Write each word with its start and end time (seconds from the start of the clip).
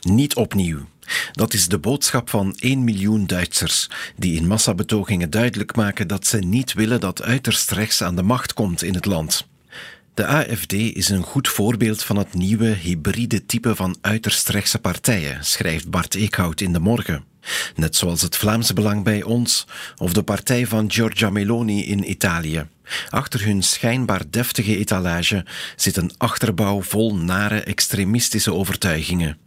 Niet 0.00 0.34
opnieuw. 0.34 0.88
Dat 1.32 1.52
is 1.54 1.68
de 1.68 1.78
boodschap 1.78 2.30
van 2.30 2.56
1 2.58 2.84
miljoen 2.84 3.26
Duitsers, 3.26 3.90
die 4.16 4.36
in 4.36 4.46
massabetogingen 4.46 5.30
duidelijk 5.30 5.76
maken 5.76 6.08
dat 6.08 6.26
ze 6.26 6.38
niet 6.38 6.72
willen 6.72 7.00
dat 7.00 7.22
uiterst 7.22 7.70
rechts 7.70 8.02
aan 8.02 8.16
de 8.16 8.22
macht 8.22 8.52
komt 8.52 8.82
in 8.82 8.94
het 8.94 9.04
land. 9.04 9.46
De 10.14 10.26
AFD 10.26 10.72
is 10.72 11.08
een 11.08 11.22
goed 11.22 11.48
voorbeeld 11.48 12.02
van 12.02 12.16
het 12.16 12.34
nieuwe 12.34 12.66
hybride 12.66 13.46
type 13.46 13.76
van 13.76 13.96
uiterst 14.00 14.48
rechtse 14.48 14.78
partijen, 14.78 15.44
schrijft 15.44 15.90
Bart 15.90 16.14
Eekhout 16.14 16.60
in 16.60 16.72
de 16.72 16.80
morgen. 16.80 17.31
Net 17.74 17.96
zoals 17.96 18.22
het 18.22 18.36
Vlaamse 18.36 18.74
Belang 18.74 19.04
bij 19.04 19.22
ons 19.22 19.66
of 19.96 20.12
de 20.12 20.22
partij 20.22 20.66
van 20.66 20.92
Giorgia 20.92 21.30
Meloni 21.30 21.84
in 21.84 22.10
Italië. 22.10 22.66
Achter 23.08 23.44
hun 23.44 23.62
schijnbaar 23.62 24.22
deftige 24.30 24.76
etalage 24.76 25.44
zit 25.76 25.96
een 25.96 26.12
achterbouw 26.16 26.82
vol 26.82 27.16
nare 27.16 27.60
extremistische 27.60 28.54
overtuigingen. 28.54 29.38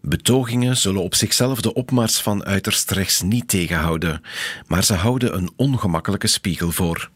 Betogingen 0.00 0.76
zullen 0.76 1.02
op 1.02 1.14
zichzelf 1.14 1.60
de 1.60 1.72
opmars 1.72 2.18
van 2.18 2.44
uiterst 2.44 2.90
rechts 2.90 3.22
niet 3.22 3.48
tegenhouden, 3.48 4.22
maar 4.66 4.84
ze 4.84 4.94
houden 4.94 5.36
een 5.36 5.52
ongemakkelijke 5.56 6.26
spiegel 6.26 6.70
voor. 6.70 7.10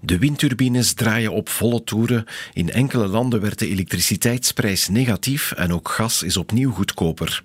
De 0.00 0.18
windturbines 0.18 0.92
draaien 0.92 1.32
op 1.32 1.48
volle 1.48 1.84
toeren. 1.84 2.24
In 2.52 2.70
enkele 2.70 3.06
landen 3.06 3.40
werd 3.40 3.58
de 3.58 3.68
elektriciteitsprijs 3.68 4.88
negatief 4.88 5.52
en 5.52 5.72
ook 5.72 5.88
gas 5.88 6.22
is 6.22 6.36
opnieuw 6.36 6.72
goedkoper. 6.72 7.44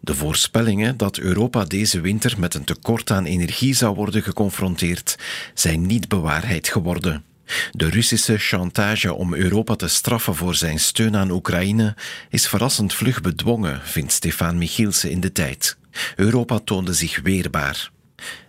De 0.00 0.14
voorspellingen 0.14 0.96
dat 0.96 1.18
Europa 1.18 1.64
deze 1.64 2.00
winter 2.00 2.34
met 2.38 2.54
een 2.54 2.64
tekort 2.64 3.10
aan 3.10 3.24
energie 3.24 3.74
zou 3.74 3.94
worden 3.94 4.22
geconfronteerd, 4.22 5.18
zijn 5.54 5.86
niet 5.86 6.08
bewaarheid 6.08 6.68
geworden. 6.68 7.24
De 7.72 7.88
Russische 7.88 8.38
chantage 8.38 9.14
om 9.14 9.34
Europa 9.34 9.74
te 9.74 9.88
straffen 9.88 10.34
voor 10.34 10.54
zijn 10.54 10.80
steun 10.80 11.16
aan 11.16 11.30
Oekraïne 11.30 11.94
is 12.30 12.48
verrassend 12.48 12.94
vlug 12.94 13.20
bedwongen, 13.20 13.80
vindt 13.82 14.12
Stefan 14.12 14.58
Michielsen 14.58 15.10
in 15.10 15.20
de 15.20 15.32
tijd. 15.32 15.76
Europa 16.16 16.58
toonde 16.58 16.92
zich 16.92 17.20
weerbaar. 17.22 17.90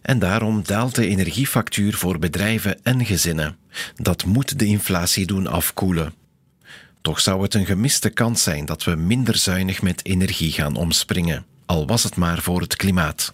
En 0.01 0.19
daarom 0.19 0.63
daalt 0.65 0.95
de 0.95 1.07
energiefactuur 1.07 1.93
voor 1.93 2.19
bedrijven 2.19 2.83
en 2.83 3.05
gezinnen. 3.05 3.57
Dat 3.95 4.25
moet 4.25 4.59
de 4.59 4.65
inflatie 4.65 5.25
doen 5.25 5.47
afkoelen. 5.47 6.13
Toch 7.01 7.19
zou 7.19 7.41
het 7.41 7.53
een 7.53 7.65
gemiste 7.65 8.09
kans 8.09 8.43
zijn 8.43 8.65
dat 8.65 8.83
we 8.83 8.95
minder 8.95 9.37
zuinig 9.37 9.81
met 9.81 10.05
energie 10.05 10.51
gaan 10.51 10.75
omspringen, 10.75 11.45
al 11.65 11.87
was 11.87 12.03
het 12.03 12.15
maar 12.15 12.41
voor 12.41 12.61
het 12.61 12.75
klimaat. 12.75 13.33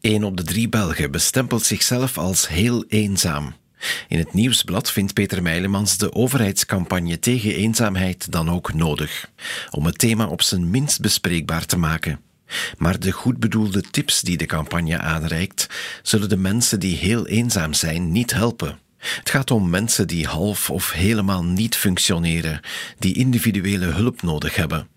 Een 0.00 0.24
op 0.24 0.36
de 0.36 0.42
drie 0.42 0.68
Belgen 0.68 1.10
bestempelt 1.10 1.62
zichzelf 1.62 2.18
als 2.18 2.48
heel 2.48 2.84
eenzaam. 2.88 3.54
In 4.08 4.18
het 4.18 4.32
nieuwsblad 4.32 4.90
vindt 4.90 5.14
Peter 5.14 5.42
Meilemans 5.42 5.98
de 5.98 6.12
overheidscampagne 6.12 7.18
tegen 7.18 7.54
eenzaamheid 7.54 8.32
dan 8.32 8.50
ook 8.50 8.74
nodig, 8.74 9.30
om 9.70 9.86
het 9.86 9.98
thema 9.98 10.26
op 10.26 10.42
zijn 10.42 10.70
minst 10.70 11.00
bespreekbaar 11.00 11.66
te 11.66 11.76
maken. 11.76 12.20
Maar 12.78 13.00
de 13.00 13.10
goed 13.10 13.38
bedoelde 13.38 13.80
tips 13.80 14.20
die 14.20 14.36
de 14.36 14.46
campagne 14.46 14.98
aanreikt, 14.98 15.66
zullen 16.02 16.28
de 16.28 16.36
mensen 16.36 16.80
die 16.80 16.96
heel 16.96 17.26
eenzaam 17.26 17.74
zijn 17.74 18.12
niet 18.12 18.32
helpen. 18.32 18.78
Het 18.98 19.30
gaat 19.30 19.50
om 19.50 19.70
mensen 19.70 20.06
die 20.06 20.26
half 20.26 20.70
of 20.70 20.90
helemaal 20.90 21.44
niet 21.44 21.76
functioneren, 21.76 22.60
die 22.98 23.14
individuele 23.14 23.86
hulp 23.86 24.22
nodig 24.22 24.56
hebben. 24.56 24.88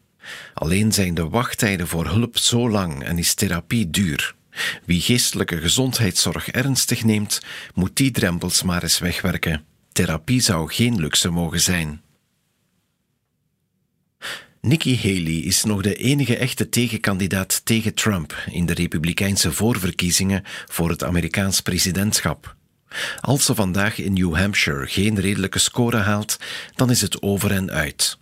Alleen 0.53 0.91
zijn 0.91 1.13
de 1.13 1.29
wachttijden 1.29 1.87
voor 1.87 2.05
hulp 2.05 2.37
zo 2.37 2.69
lang 2.69 3.03
en 3.03 3.17
is 3.17 3.33
therapie 3.33 3.89
duur. 3.89 4.35
Wie 4.85 5.01
geestelijke 5.01 5.57
gezondheidszorg 5.57 6.49
ernstig 6.49 7.03
neemt, 7.03 7.41
moet 7.73 7.95
die 7.95 8.11
drempels 8.11 8.63
maar 8.63 8.83
eens 8.83 8.99
wegwerken. 8.99 9.65
Therapie 9.91 10.41
zou 10.41 10.73
geen 10.73 10.99
luxe 10.99 11.29
mogen 11.29 11.61
zijn. 11.61 12.01
Nikki 14.67 14.97
Haley 14.97 15.39
is 15.39 15.63
nog 15.63 15.81
de 15.81 15.95
enige 15.95 16.37
echte 16.37 16.69
tegenkandidaat 16.69 17.65
tegen 17.65 17.93
Trump 17.93 18.35
in 18.51 18.65
de 18.65 18.73
Republikeinse 18.73 19.51
voorverkiezingen 19.51 20.43
voor 20.67 20.89
het 20.89 21.03
Amerikaans 21.03 21.61
presidentschap. 21.61 22.55
Als 23.21 23.45
ze 23.45 23.55
vandaag 23.55 23.97
in 23.97 24.13
New 24.13 24.35
Hampshire 24.35 24.87
geen 24.87 25.19
redelijke 25.19 25.59
score 25.59 25.97
haalt, 25.97 26.37
dan 26.75 26.89
is 26.89 27.01
het 27.01 27.21
over 27.21 27.51
en 27.51 27.71
uit. 27.71 28.17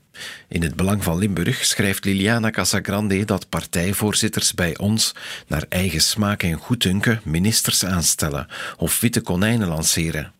In 0.47 0.63
het 0.63 0.75
Belang 0.75 1.03
van 1.03 1.17
Limburg 1.17 1.65
schrijft 1.65 2.05
Liliana 2.05 2.49
Casagrande 2.49 3.25
dat 3.25 3.49
partijvoorzitters 3.49 4.53
bij 4.53 4.77
ons 4.77 5.15
naar 5.47 5.65
eigen 5.69 6.01
smaak 6.01 6.43
en 6.43 6.57
goeddunken 6.57 7.21
ministers 7.23 7.85
aanstellen 7.85 8.47
of 8.77 8.99
witte 8.99 9.21
konijnen 9.21 9.67
lanceren. 9.67 10.33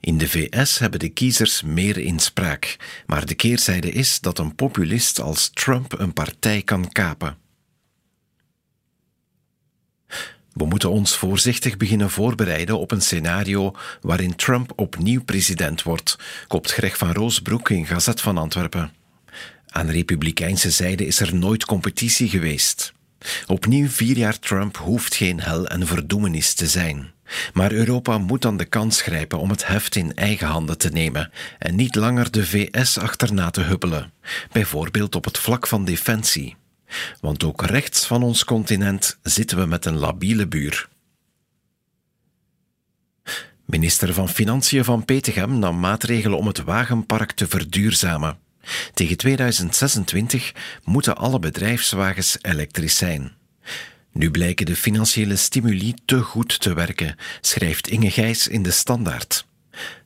In 0.00 0.18
de 0.18 0.28
VS 0.28 0.78
hebben 0.78 1.00
de 1.00 1.08
kiezers 1.08 1.62
meer 1.62 1.98
inspraak, 1.98 2.76
maar 3.06 3.26
de 3.26 3.34
keerzijde 3.34 3.90
is 3.90 4.20
dat 4.20 4.38
een 4.38 4.54
populist 4.54 5.20
als 5.20 5.50
Trump 5.50 5.98
een 5.98 6.12
partij 6.12 6.62
kan 6.62 6.88
kapen. 6.88 7.36
We 10.52 10.66
moeten 10.66 10.90
ons 10.90 11.16
voorzichtig 11.16 11.76
beginnen 11.76 12.10
voorbereiden 12.10 12.78
op 12.78 12.90
een 12.90 13.02
scenario 13.02 13.74
waarin 14.00 14.36
Trump 14.36 14.72
opnieuw 14.76 15.22
president 15.22 15.82
wordt, 15.82 16.18
koopt 16.48 16.72
Greg 16.72 16.96
van 16.96 17.12
Roosbroek 17.12 17.70
in 17.70 17.86
Gazet 17.86 18.20
van 18.20 18.38
Antwerpen. 18.38 18.92
Aan 19.66 19.90
republikeinse 19.90 20.70
zijde 20.70 21.06
is 21.06 21.20
er 21.20 21.34
nooit 21.34 21.64
competitie 21.64 22.28
geweest. 22.28 22.92
Opnieuw 23.46 23.88
vier 23.88 24.16
jaar 24.16 24.38
Trump 24.38 24.76
hoeft 24.76 25.14
geen 25.14 25.40
hel 25.40 25.66
en 25.66 25.86
verdoemenis 25.86 26.54
te 26.54 26.66
zijn. 26.66 27.12
Maar 27.52 27.72
Europa 27.72 28.18
moet 28.18 28.42
dan 28.42 28.56
de 28.56 28.64
kans 28.64 29.02
grijpen 29.02 29.38
om 29.38 29.50
het 29.50 29.66
heft 29.66 29.96
in 29.96 30.14
eigen 30.14 30.46
handen 30.46 30.78
te 30.78 30.88
nemen 30.88 31.30
en 31.58 31.76
niet 31.76 31.94
langer 31.94 32.30
de 32.30 32.46
VS 32.46 32.98
achterna 32.98 33.50
te 33.50 33.60
huppelen, 33.60 34.12
bijvoorbeeld 34.52 35.14
op 35.14 35.24
het 35.24 35.38
vlak 35.38 35.66
van 35.66 35.84
defensie. 35.84 36.56
Want 37.20 37.44
ook 37.44 37.64
rechts 37.64 38.06
van 38.06 38.22
ons 38.22 38.44
continent 38.44 39.18
zitten 39.22 39.58
we 39.58 39.66
met 39.66 39.84
een 39.84 39.96
labiele 39.96 40.48
buur. 40.48 40.88
Minister 43.64 44.14
van 44.14 44.28
Financiën 44.28 44.84
van 44.84 45.04
Petegem 45.04 45.58
nam 45.58 45.80
maatregelen 45.80 46.38
om 46.38 46.46
het 46.46 46.62
wagenpark 46.62 47.32
te 47.32 47.48
verduurzamen. 47.48 48.38
Tegen 48.94 49.16
2026 49.16 50.52
moeten 50.84 51.16
alle 51.16 51.38
bedrijfswagens 51.38 52.38
elektrisch 52.42 52.96
zijn. 52.96 53.32
Nu 54.12 54.30
blijken 54.30 54.66
de 54.66 54.76
financiële 54.76 55.36
stimuli 55.36 55.94
te 56.04 56.22
goed 56.22 56.60
te 56.60 56.74
werken, 56.74 57.16
schrijft 57.40 57.88
Inge 57.88 58.10
Gijs 58.10 58.48
in 58.48 58.62
de 58.62 58.70
Standaard. 58.70 59.46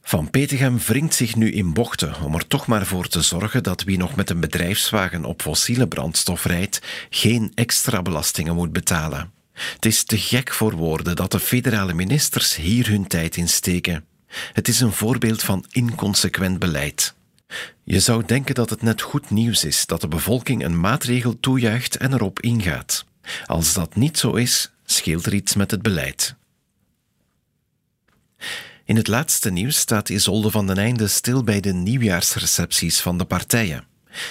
Van 0.02 0.30
Petegem 0.30 0.78
wringt 0.78 1.14
zich 1.14 1.36
nu 1.36 1.52
in 1.52 1.72
bochten 1.72 2.22
om 2.22 2.34
er 2.34 2.46
toch 2.46 2.66
maar 2.66 2.86
voor 2.86 3.08
te 3.08 3.22
zorgen 3.22 3.62
dat 3.62 3.82
wie 3.82 3.98
nog 3.98 4.16
met 4.16 4.30
een 4.30 4.40
bedrijfswagen 4.40 5.24
op 5.24 5.42
fossiele 5.42 5.88
brandstof 5.88 6.44
rijdt, 6.44 6.80
geen 7.10 7.52
extra 7.54 8.02
belastingen 8.02 8.54
moet 8.54 8.72
betalen. 8.72 9.32
Het 9.52 9.86
is 9.86 10.04
te 10.04 10.18
gek 10.18 10.52
voor 10.52 10.76
woorden 10.76 11.16
dat 11.16 11.30
de 11.30 11.40
federale 11.40 11.94
ministers 11.94 12.56
hier 12.56 12.88
hun 12.88 13.06
tijd 13.06 13.36
in 13.36 13.48
steken. 13.48 14.04
Het 14.52 14.68
is 14.68 14.80
een 14.80 14.92
voorbeeld 14.92 15.42
van 15.42 15.64
inconsequent 15.70 16.58
beleid. 16.58 17.14
Je 17.84 18.00
zou 18.00 18.24
denken 18.26 18.54
dat 18.54 18.70
het 18.70 18.82
net 18.82 19.02
goed 19.02 19.30
nieuws 19.30 19.64
is 19.64 19.86
dat 19.86 20.00
de 20.00 20.08
bevolking 20.08 20.64
een 20.64 20.80
maatregel 20.80 21.40
toejuicht 21.40 21.96
en 21.96 22.12
erop 22.12 22.40
ingaat. 22.40 23.04
Als 23.46 23.74
dat 23.74 23.96
niet 23.96 24.18
zo 24.18 24.32
is, 24.32 24.70
scheelt 24.84 25.26
er 25.26 25.34
iets 25.34 25.54
met 25.54 25.70
het 25.70 25.82
beleid. 25.82 26.34
In 28.84 28.96
het 28.96 29.08
laatste 29.08 29.50
nieuws 29.50 29.76
staat 29.76 30.08
Isolde 30.08 30.50
van 30.50 30.66
den 30.66 30.78
Einde 30.78 31.08
stil 31.08 31.44
bij 31.44 31.60
de 31.60 31.72
nieuwjaarsrecepties 31.72 33.00
van 33.00 33.18
de 33.18 33.24
partijen. 33.24 33.84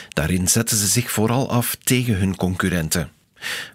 Daarin 0.10 0.48
zetten 0.48 0.78
ze 0.78 0.88
zich 0.88 1.12
vooral 1.12 1.50
af 1.50 1.76
tegen 1.76 2.16
hun 2.16 2.36
concurrenten. 2.36 3.12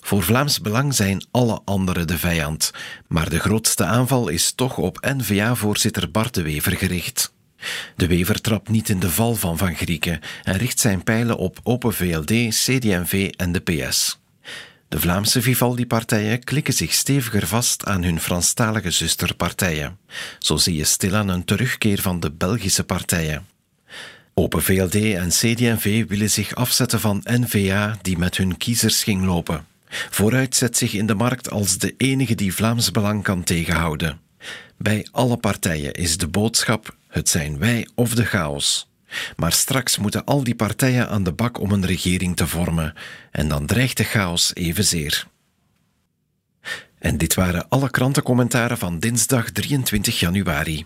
Voor 0.01 0.23
Vlaams 0.23 0.61
Belang 0.61 0.95
zijn 0.95 1.25
alle 1.31 1.61
anderen 1.65 2.07
de 2.07 2.19
vijand, 2.19 2.71
maar 3.09 3.31
de 3.31 3.39
grootste 3.39 3.85
aanval 3.85 4.29
is 4.29 4.53
toch 4.53 4.79
op 4.79 5.07
N-VA-voorzitter 5.17 6.11
Bart 6.11 6.35
de 6.35 6.43
Wever 6.43 6.73
gericht. 6.73 7.35
De 7.97 8.07
Wever 8.07 8.41
trapt 8.41 8.69
niet 8.69 8.89
in 8.89 9.01
de 9.01 9.11
val 9.11 9.35
van 9.35 9.59
Van 9.59 9.75
Grieken 9.75 10.21
en 10.43 10.57
richt 10.57 10.79
zijn 10.79 11.03
pijlen 11.03 11.37
op 11.37 11.59
Open 11.63 11.95
VLD, 11.95 12.33
CD&V 12.49 13.31
en 13.37 13.53
de 13.53 13.61
PS. 13.61 14.19
De 14.89 15.01
Vlaamse 15.01 15.43
Vivaldi-partijen 15.43 16.45
klikken 16.45 16.75
zich 16.75 16.93
steviger 16.93 17.47
vast 17.47 17.85
aan 17.85 18.03
hun 18.03 18.21
Franstalige 18.21 18.91
zusterpartijen. 18.91 19.99
Zo 20.39 20.57
zie 20.57 20.77
je 20.77 20.85
stilaan 20.85 21.29
een 21.29 21.45
terugkeer 21.45 22.01
van 22.01 22.21
de 22.21 22.31
Belgische 22.33 22.85
partijen. 22.85 23.47
Open 24.35 24.63
VLD 24.63 24.95
en 24.95 25.29
CD&V 25.29 26.07
willen 26.09 26.31
zich 26.31 26.55
afzetten 26.55 27.01
van 27.01 27.21
N-VA 27.25 27.99
die 28.03 28.19
met 28.19 28.37
hun 28.37 28.57
kiezers 28.57 29.03
ging 29.03 29.25
lopen. 29.25 29.67
Vooruit 29.89 30.57
zet 30.57 30.77
zich 30.77 30.93
in 30.93 31.07
de 31.07 31.15
markt 31.15 31.51
als 31.51 31.79
de 31.79 31.95
enige 31.97 32.35
die 32.35 32.55
Vlaams 32.55 32.91
belang 32.91 33.23
kan 33.23 33.45
tegenhouden. 33.45 34.21
Bij 34.79 35.07
alle 35.11 35.37
partijen 35.37 35.93
is 35.93 36.19
de 36.19 36.29
boodschap: 36.29 36.97
het 37.09 37.29
zijn 37.29 37.59
wij 37.59 37.89
of 37.95 38.15
de 38.15 38.25
chaos. 38.25 38.89
Maar 39.37 39.53
straks 39.53 39.99
moeten 39.99 40.25
al 40.25 40.45
die 40.45 40.55
partijen 40.55 41.09
aan 41.09 41.23
de 41.23 41.33
bak 41.33 41.61
om 41.61 41.73
een 41.73 41.87
regering 41.87 42.37
te 42.37 42.47
vormen, 42.47 42.95
en 43.31 43.49
dan 43.49 43.67
dreigt 43.67 43.97
de 43.97 44.05
chaos 44.05 44.55
evenzeer. 44.55 45.27
En 46.99 47.19
dit 47.19 47.35
waren 47.35 47.69
alle 47.69 47.91
krantencommentaren 47.91 48.79
van 48.79 48.99
dinsdag 48.99 49.51
23 49.51 50.21
januari. 50.21 50.85